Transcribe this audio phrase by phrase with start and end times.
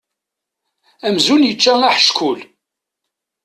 [1.07, 2.39] Amzun yečča aḥeckul.